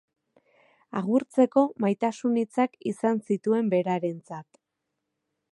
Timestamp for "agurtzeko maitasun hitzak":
1.01-2.81